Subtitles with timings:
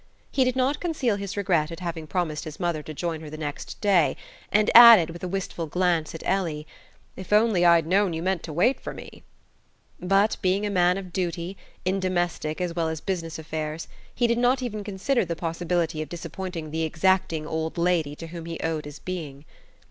[0.31, 3.37] He did not conceal his regret at having promised his mother to join her the
[3.37, 4.17] next day;
[4.51, 6.65] and added, with a wistful glance at Ellie:
[7.15, 9.21] "If only I'd known you meant to wait for me!"
[9.99, 14.39] But being a man of duty, in domestic as well as business affairs, he did
[14.39, 18.85] not even consider the possibility of disappointing the exacting old lady to whom he owed
[18.85, 19.45] his being.